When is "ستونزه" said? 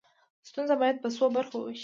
0.49-0.75